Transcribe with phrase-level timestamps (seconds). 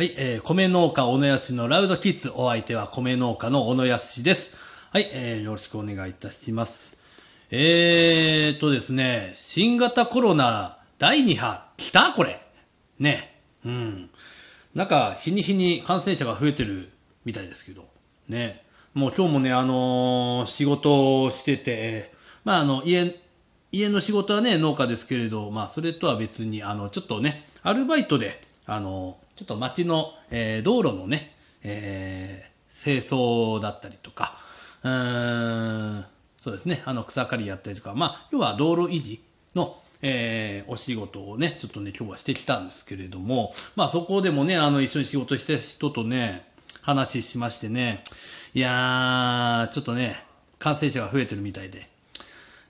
[0.00, 4.56] はい、えー、米農家小野康のラウドキッズ、お相手は米農家の小野康です。
[4.90, 6.96] はい、えー、よろしくお願いいたします。
[7.50, 12.14] えーとですね、新型コロナ第2波、来た？
[12.14, 12.40] これ。
[12.98, 13.42] ね。
[13.62, 14.10] うん。
[14.74, 16.88] なんか、日に日に感染者が増えてる
[17.26, 17.84] みたいですけど。
[18.26, 18.64] ね。
[18.94, 22.10] もう今日もね、あのー仕事をしてて、
[22.44, 23.20] まああの、家、
[23.70, 34.36] 家の仕事はね、農家ですけれど、まあそれとは別に、あの、ちょっとね、アルバイトで、あの、ちょっと街の、えー道路のね、えー清掃だったりとか、
[34.82, 36.04] うーん、
[36.38, 39.22] そうですね、あの、草刈りやったりとか、まあ、要は道路維持
[39.54, 46.44] の、えーお仕事をね、ちょっとね、今日はしてきたんですけれども、まあそこでもね、あの、一緒に仕事してる人とね、
[46.82, 48.04] 話しましてね、
[48.52, 50.22] いやー、ちょっとね、
[50.58, 51.88] 感染者が増えてるみたいで、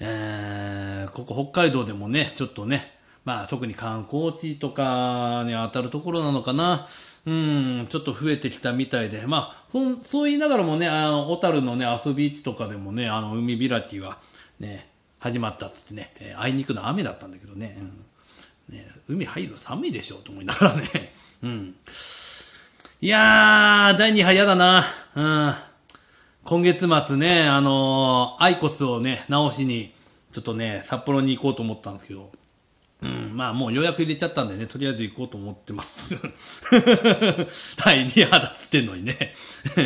[0.00, 2.95] えー、ここ北海道でもね、ちょっとね、
[3.26, 6.86] まあ特に観光地とかに当たるところなのかな。
[7.26, 14.18] うん、ちょっと増えてきたみたいで、まあ、そそう言いながらもね、あの、小樽のね、遊び地とかでもね、あの、海開きが
[14.60, 17.76] ね、始まったっつってね、えーあいにくの雨だったんだけどね、
[18.70, 21.74] うん、ね、海入るの寒いでしょうと思いながらね、 うん。
[23.00, 24.84] いやー、第2波嫌だな。
[25.16, 25.54] うん。
[26.44, 29.92] 今月末ね、あのーアイコスをね、直しに、
[30.30, 32.30] ちょっとね、札幌に行こうと思ったんですけど、
[33.02, 36.14] うん、まあもう予約入れちゃったんでね、とりあえず行こうと思ってます。
[37.84, 39.34] 第2波だっつってんのにね。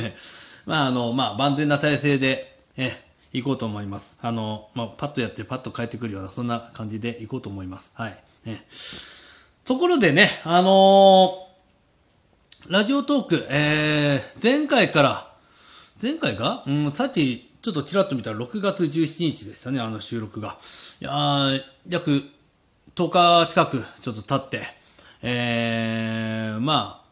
[0.66, 4.16] まああの、まあ万全な体制で、え、行こうと思います。
[4.22, 7.92] あの、まあパッとやってパッと帰ってくるような、そんな感じで行こうと思います。
[7.94, 8.18] はい。
[8.44, 8.64] ね、
[9.64, 11.50] ところでね、あのー
[12.68, 15.32] ラジオトーク、えー、前回から、
[16.00, 20.58] 前回かうん、さっき、ちょっとちらっと見たら6月17日でしたね、あの収録が。
[21.00, 22.22] いやー、約
[22.94, 24.66] 10日近くちょっと経って、
[25.22, 27.04] えー、まあ、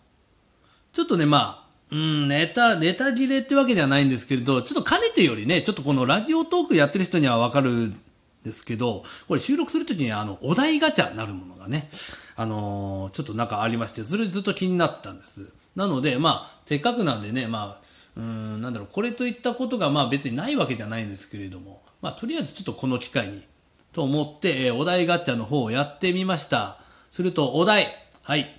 [0.93, 8.01] ちょっとね、まあ、うん、ネタ、ネタ切れってわけではないんですけれど、ちょっとかねてよりね、ちょっとこのラジオトークやってる人にはわかるん
[8.45, 11.89] ですけど、これ収録するときにあの、お題ガチャなるものがね、
[12.37, 15.53] あのーちょっとなんかありまして、それずっと気になってたんです。
[15.77, 23.45] なので、まあ、せっかくなんでね、まあ、うん、なんだろう、これといったことがまあ別にないわけじゃないんですけれども、まあとりあえずちょっとこの機会に、
[23.93, 26.79] と思って、えお題ガチャの方をやってみました。
[27.11, 27.89] すると、お題、
[28.23, 28.55] はい。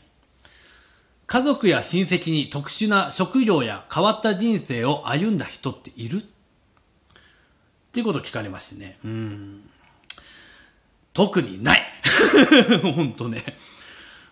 [1.27, 6.17] 家族や親戚に特殊な職業や変わった人生を歩んだ人っている？
[6.17, 6.21] っ
[7.91, 8.97] ていうことを聞かれましてね。
[9.05, 9.69] うん。
[11.13, 11.81] 特にない
[12.81, 13.43] ほんとね。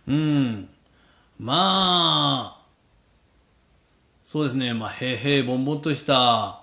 [0.08, 0.70] うん。
[1.40, 2.66] まあ、
[4.26, 4.74] そうですね。
[4.74, 6.62] まあ、平々凡々とした、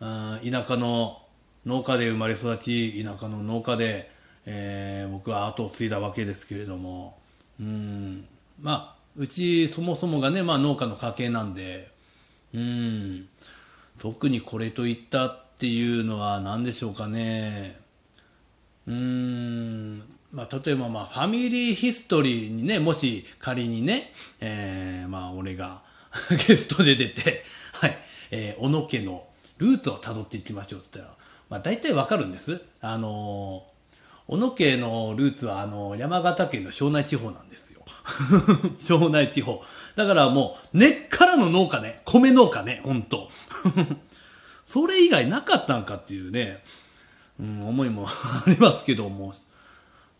[0.00, 1.21] うん田舎の
[1.66, 4.10] 農家で生まれ育ち、田舎の農家で、
[4.46, 7.18] えー僕は後を継いだわけですけれども、
[7.60, 8.24] うん、
[8.60, 11.90] まあ、うちそもそもがね、まあ農家の家系なんで、
[12.54, 13.28] うん、
[14.00, 17.80] 特にこれといったっていうのは何でしょうかね。
[18.86, 19.98] うん、
[20.32, 25.82] まあ、例えば、まあ、ファミリーヒストリーにね、もし仮にね、えー、まあ、俺が
[26.30, 27.98] ゲストで出て、はい、
[28.32, 29.24] えー、小野家の
[29.58, 31.18] ルーツを辿っていきましょうって言ったら、
[31.50, 32.62] まあ、大体わかるんです。
[32.80, 33.64] あの
[34.28, 37.82] 小野家のルーツは、あの山形県の庄内地方なんですよ。
[38.78, 39.62] 庄内地方。
[39.96, 43.28] だからもう、根っからの農家ね、米農家ね、ほんと。
[44.64, 46.62] それ以外なかったんかっていうね、
[47.38, 49.34] うん、思いも ありますけども、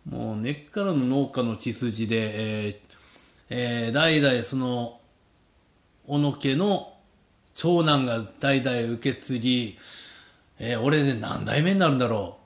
[0.05, 2.77] もう根っからの農家の血筋で、えー
[3.51, 5.01] えー代々その、
[6.07, 6.93] 小野家の
[7.55, 9.79] 長男が代々受け継ぎ、
[10.59, 12.43] えー俺で何代目になるんだろう。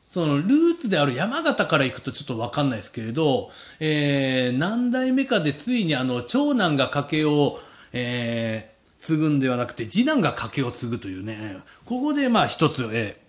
[0.00, 7.58] そのルーツである山形から行くとちょっとわかんないですけれど、えー何代目かでついにあの、長男が家計を、
[7.92, 13.26] えー継ぐんではなくて、次男が家計を継ぐというね、ここでまあ一つ、えー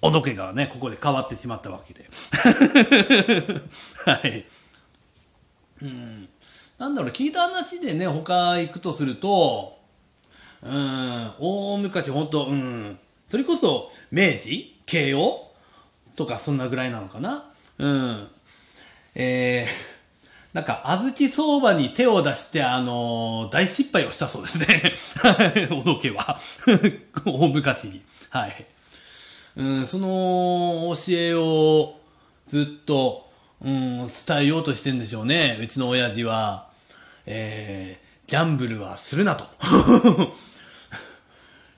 [0.00, 2.10] 小野家がね、ここで変わってしまったわけで。
[4.04, 4.44] はい。
[5.80, 6.28] うん。
[6.76, 9.73] なんだろう、聞いた話でね、他行くとすると、
[10.64, 15.50] うん、大昔本当うん、それこそ、明治慶応
[16.16, 17.44] とかそんなぐらいなのかな
[17.78, 18.28] うん。
[19.14, 24.94] えー、なんか、小豆相場に手を出して、あのー大失敗をしたそうですね。
[25.68, 26.38] 小野家は。
[27.26, 28.02] 大昔に。
[28.30, 28.66] はい。
[29.56, 31.96] うん、その教えを
[32.46, 33.30] ずっと、
[33.62, 35.58] うん、伝えようとしてんでしょうね。
[35.60, 36.68] うちの親父は、
[37.26, 39.44] えー、ギャンブルはするなと。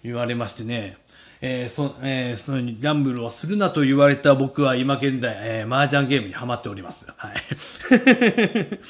[0.07, 0.97] 言われましてね。
[1.43, 7.07] えー、そ、えー、そのギャンブルをするなと言われた僕は今現在、えー、麻雀ゲームにハマっております。
[7.17, 7.35] はい。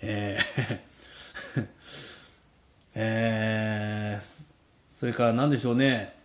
[0.00, 0.88] えー
[2.94, 4.52] えー、
[4.90, 6.16] それから何でしょうね。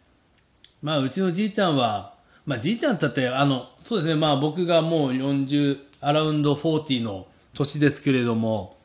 [0.82, 2.16] まあ、うちのじいちゃんは、
[2.46, 8.76] まあ、じいちゃんだって、あの、そうですね、まあ、僕がもう40、アラウンド40の年ですけれども、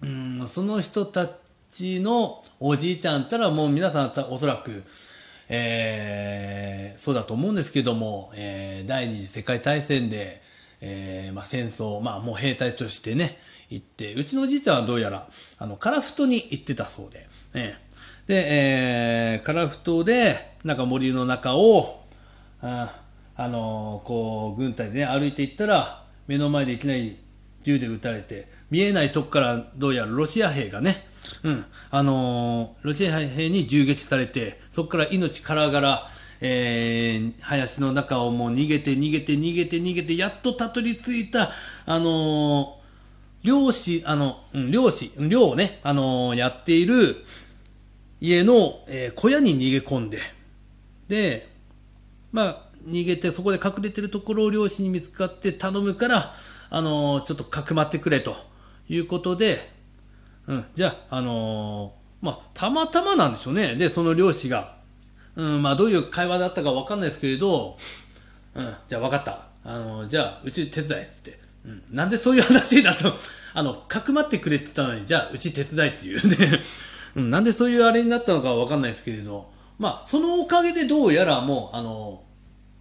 [0.00, 1.30] うん、その人たち
[1.72, 4.84] ちのおじいちゃんったらもう皆さんおそらく、
[5.48, 10.42] えー、そうだと思うんですけども、えー、第二次世界大戦で、
[10.82, 13.38] えー、まあ、戦争、まあ、もう兵隊としてね、
[13.70, 15.26] 行って、うちのおじいちゃんはどうやら、
[15.58, 17.78] あの、カラフトに行ってたそうで、ね、
[18.26, 18.46] で、
[19.34, 22.04] えー、カラフトで、なんか森の中を、
[22.60, 23.00] あ、
[23.34, 27.16] あのー、こう、軍隊でね、歩いていったら、目の前でいきなり
[27.62, 31.10] 銃で撃たれて、見えないとこからどうやらロシア兵がね、
[31.42, 36.08] うん、あのー、ロシア兵に銃撃されて、そこから命からがら、
[36.40, 41.50] えー、林の中をもう逃げて逃げて逃げて逃げて、やっとたどり着いた、
[41.86, 47.24] あのー、漁師、あの、うん、漁師、漁をね、あのー、やっている
[48.20, 50.18] 家の、えー、小屋に逃げ込んで、
[51.08, 51.48] で、
[52.30, 56.34] まあ、逃げてそこで隠れてるところを漁師に見つかって頼むから、
[56.70, 58.34] あのー、ちょっとかくまってくれと
[58.88, 59.81] いうことで、
[60.46, 63.74] うん、じゃあ、あのー、まあ、たまたまなんでしょうね。
[63.76, 64.76] で、その漁師が、
[65.36, 67.76] うん、まあ、どういう会話だったかわかんないですけれど、
[68.54, 69.46] うん、じゃあ分かった。
[69.64, 71.38] あのー、じゃあ、うち手伝いっつって。
[71.64, 73.12] うん、なんでそういう話だと、
[73.54, 76.60] あの、かくまってくれって言ったのに、じゃあ、うち手伝いっていう ね。
[77.14, 82.24] うん、なんでそういうあれになったのかわかんないですけれど、まあ、そのおかげでどうやらもう、あの、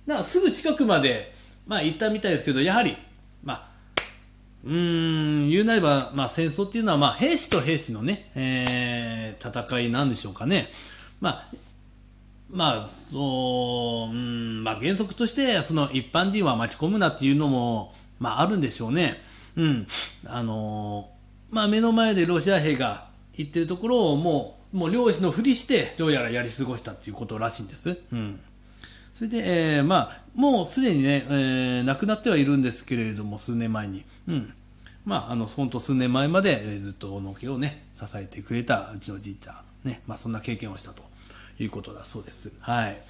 [0.05, 1.33] なすぐ近くまで、
[1.67, 2.97] まあ、行ったみたいですけど、やはり、
[3.43, 3.70] まあ、
[4.63, 10.69] うーん、言うなれば、まあ、戦争っていうのは、まあ、兵士と兵士のね、えー、戦いなんでしょうかね。
[11.19, 11.45] まあ、
[12.49, 19.21] まあ、そう、うん、まあ、原則として、その一般人は巻き込むなっていうのも、まあ、あるんでしょうね。
[19.55, 19.87] うん。
[20.25, 27.97] あのー、まあ、目の前でロシア兵が行ってるところをもう、もう漁師のふりして、どうやらやり過ごしたっていうことらしいんです。
[28.11, 28.39] うん。
[29.13, 34.03] それで、えー、まあ、もうすでにね、えー、亡くなってはいるんですけれども、数年前に。
[34.27, 34.53] うん。
[35.05, 39.55] まあ、あの、ほんと数年前まで、えー、ずっとの家をね、支えてくれたうちのじいちゃん。
[39.87, 40.01] ね。
[40.07, 41.03] まあ、そんな経験をしたと
[41.59, 42.51] いうことだそうです。
[42.59, 43.01] はい。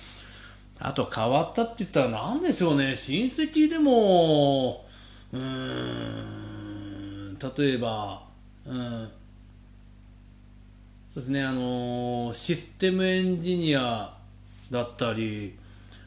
[0.80, 2.96] あと、変わったって言ったら何でしょうね。
[2.96, 4.86] 親戚でも、
[5.32, 5.40] うー
[7.34, 8.24] ん、例えば、
[8.66, 9.08] うん、
[11.14, 14.14] そうですね、あのー、システムエンジニア
[14.72, 15.58] だったり、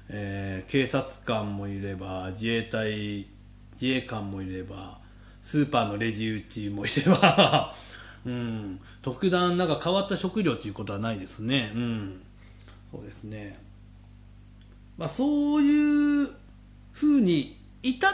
[0.09, 3.27] えー、警察官もいれば、自衛隊、
[3.73, 4.99] 自衛官もいれば、
[5.43, 7.73] スーパーのレジ打ちもいれば
[8.25, 11.73] うん、特段なんか変わった食料ということはないですね。
[11.75, 12.23] うん。
[12.91, 13.63] そうですね。
[14.97, 16.31] まあそういう
[16.95, 18.11] 風に至っ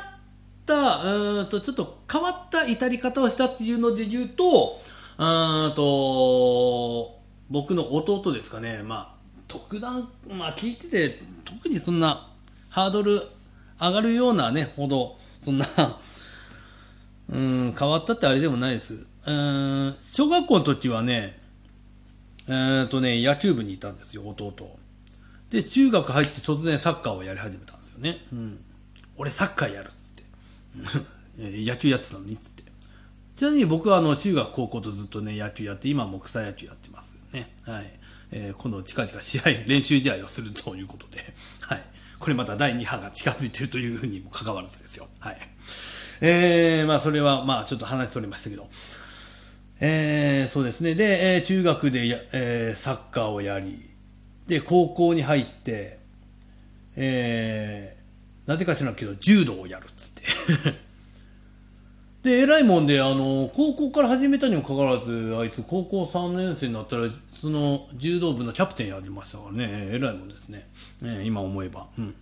[0.67, 4.81] た、うんと、ちょっと変わった至り方をしたっていうので言うと、
[5.19, 5.23] う
[5.69, 8.83] んと、僕の弟ですかね。
[8.83, 9.20] まあ、
[9.51, 12.29] 特段、まあ聞いてて、特にそんな
[12.69, 13.21] ハードル
[13.81, 15.67] 上がるようなね、ほど、そんな
[17.29, 19.05] うん、変わったってあれでもないです。
[19.27, 21.39] うん、小学校の時はね、
[22.47, 24.79] えー、とね、野球部にいたんですよ、弟。
[25.51, 28.25] で、中学入って突然サッカーをやり始めたんですよね。
[28.33, 28.65] うん。
[29.17, 31.65] 俺サッカーやるっつって。
[31.67, 32.65] 野球やってたのにっつって。
[33.37, 37.55] ちなみに僕はあの中学高校とずっとね野球やって今も草野球やってますよね。
[37.65, 38.00] はい。
[38.33, 41.83] えー、今度近々試合、練習試合をするということで、 はい。
[42.19, 45.09] これまた第2波が近づいてるというふうにも関わらずですよ。
[45.21, 45.39] はい。
[46.21, 48.69] えー、まあそれはまあちょっと話しておりましたけど、
[49.81, 50.95] えー、そうですね。
[50.95, 53.91] で、えー、中学でや、えー、サッカーをやり、
[54.47, 55.99] で、高校に入って、
[56.97, 60.90] えー、なぜか知らんけど、柔道をやるっつって
[62.23, 70.69] で、偉いもんで、あの、高校から始めたにもかかわらず、あいつ高校3年生になったら、その、柔道部のキャプテンやりましたからね、偉いもんですね。
[71.01, 71.89] ね今思えば。
[71.97, 72.15] うん。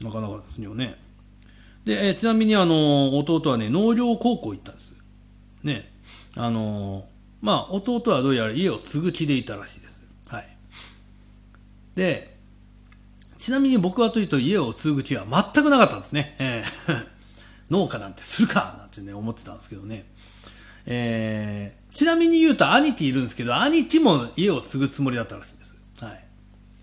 [0.00, 0.96] なかなかですよね。
[1.84, 4.94] で、えちなみにあの、弟はね、農業高校行ったんです。
[5.62, 5.92] ね。
[6.36, 7.04] あの、
[7.42, 10.02] まあ、弟はどうやら家を継ぐ気でいたらしいです。
[10.28, 10.46] はい。
[11.96, 12.34] で、
[13.36, 16.34] ちなみに僕はというと家を継ぐ気は全くなかったんですね。
[16.38, 17.13] えー
[17.70, 20.06] 農家なんてするかなんてね、思ってたんですけどね。
[20.86, 25.76] えー、ちなみに言うと兄貴いるんですけど、兄貴も家を継ぐつもりだったらしいんです。
[26.00, 26.26] はい。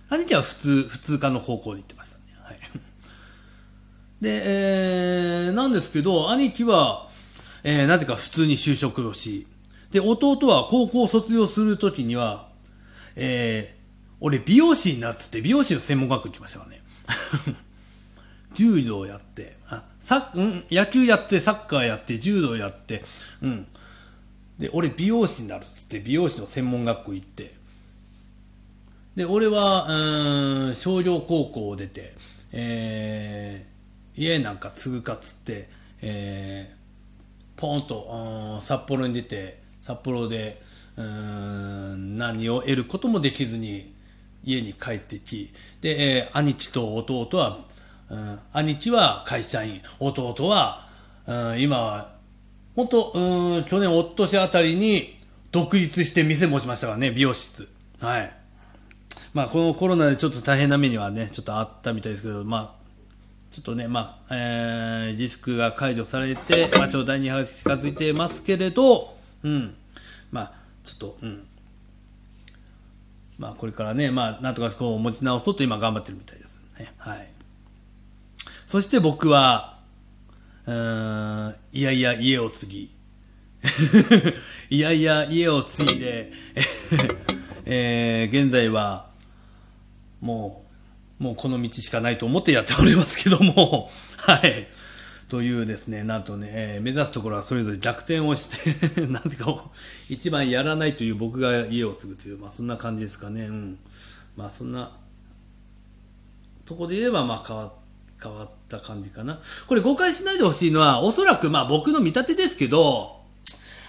[0.10, 2.24] 兄貴は普通、普通科の高校に行ってましたね。
[2.42, 2.60] はい。
[4.22, 4.42] で、
[5.46, 7.10] えー、なんですけど、兄貴は、
[7.64, 9.48] えー、なぜか普通に就職をし、
[9.92, 12.50] で、弟は高校卒業するときには、
[13.16, 13.82] えー、
[14.20, 16.84] 俺美容師になっつって美容師の専門学校行きましたからね。
[18.54, 23.04] 柔道やって、あ、さ、うん、野球やって、サッカーやって、柔道やって、
[23.42, 23.68] うん。
[24.58, 27.52] で、俺美容師になるっつって美容師の専門学校行って、
[29.16, 29.86] で、俺は、
[30.68, 32.14] うん、商業高校を出て、
[32.52, 35.70] えー、家なんか継ぐかっつって、
[36.02, 40.62] えー、ポーンと、うん札幌に出て、札幌で、
[40.98, 43.94] うん、何を得ることもできずに
[44.44, 47.60] 家に帰ってき、で、えー、兄貴と弟は、
[48.12, 50.86] うん、兄貴は会社員、弟は、
[51.26, 52.14] うん、今は、
[52.76, 55.16] 本当うん、去年、おとしあたりに
[55.54, 57.70] 独立して店持ちましたからね、美容室。
[58.02, 58.34] はい。
[59.34, 62.82] まあ、このコロナでちょっと大変な目にはね、ちょっとあったみたいですけど、まあ、
[63.50, 69.14] ちょっとね、まあ、えー、自粛が解除されて、まあ、ちょうど第2波が近づいてますけれど、
[69.44, 69.74] うん、
[70.32, 70.54] まあ、
[70.84, 71.48] ちょっと、うん、
[73.40, 76.92] まあ、これからね、まあ、なんとかこう持ち直そうと今頑張ってるみたいですね。
[76.98, 77.41] はい。
[78.72, 79.80] そして僕は、
[80.66, 82.84] うん、いやいや家を継ぎ、
[84.70, 86.32] いやいや家を継いで、
[87.68, 89.10] えー、現在は、
[90.22, 90.66] も
[91.20, 94.70] う、もうこの道しかないと思ってやっておりますけども、 はい。
[95.28, 99.70] というですね、なんとね、えー、目指すところはそれぞれ逆転をしてなぜか
[100.08, 103.48] 一番やらないという僕が家を継ぐという、まあそんな感じですかね。
[103.48, 103.80] うん。
[104.38, 104.98] まあそんな
[106.64, 107.74] とこで言えば、まあ変わっ
[108.22, 109.40] 変わった感じかな。
[109.68, 113.22] これ誤解しないでほしいのは、おそらくまあ僕の見立てですけど、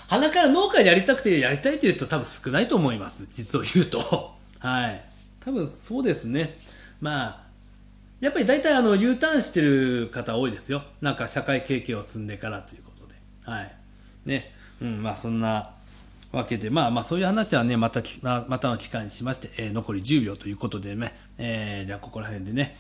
[0.09, 3.27] 鼻から農家でやりたくてやりたいというと多分少ないと思います。
[3.27, 4.35] 実を言うと。
[4.61, 5.05] はい。
[5.41, 6.59] 多分そうですね。
[7.01, 7.41] まあ、
[8.21, 10.85] やっぱり大体あの U ターンしてる方多いですよ。
[11.01, 13.15] なんか社会経験を積んでからということで。
[13.45, 13.75] はい。
[14.25, 14.55] ね。
[14.81, 15.71] うん、まあそんな
[16.31, 22.77] わけで、まあまあそういう話はね、また、またの機会にしまして、えー、残り10秒ということでね、えー、じゃあここら辺でね、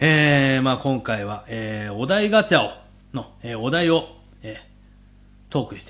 [0.00, 2.70] えー、まあ今回は、えー、お題ガチャを、
[3.12, 4.06] の、えー、お題を、
[4.42, 5.86] えー、トークして